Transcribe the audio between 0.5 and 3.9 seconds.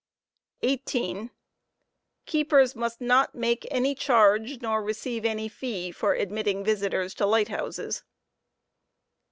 Ko foe» ai. 18. Keepers must not make